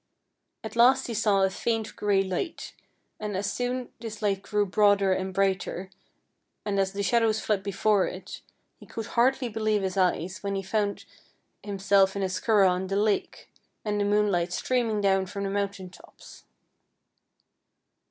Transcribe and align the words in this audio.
At 0.63 0.75
last 0.75 1.05
he 1.05 1.13
saw 1.13 1.43
a 1.43 1.51
faint 1.51 1.95
gray 1.95 2.23
light, 2.23 2.73
and 3.19 3.45
soon 3.45 3.89
this 3.99 4.19
light 4.23 4.41
grew 4.41 4.65
broader 4.65 5.13
and 5.13 5.31
brighter, 5.31 5.91
and 6.65 6.79
as 6.79 6.93
the 6.93 7.03
shadows 7.03 7.39
fled 7.39 7.61
before 7.61 8.07
it, 8.07 8.41
he 8.79 8.87
could 8.87 9.05
hardly 9.05 9.47
believe 9.47 9.83
his 9.83 9.97
eyes 9.97 10.41
when 10.41 10.55
he 10.55 10.63
found 10.63 10.71
hire 10.71 10.87
THE 10.87 10.93
HOUSE 10.93 11.05
IN 11.05 11.69
THE 11.69 11.73
LAKE 11.73 11.79
37 11.81 11.97
self 12.07 12.15
in 12.15 12.21
his 12.23 12.39
curragh 12.39 12.67
on 12.69 12.87
the 12.87 12.95
lake, 12.95 13.49
and 13.85 13.99
the 14.01 14.05
moonlight 14.05 14.53
streaming 14.53 15.01
down 15.01 15.27
from 15.27 15.43
the 15.43 15.51
mountain 15.51 15.91
tops. 15.91 16.45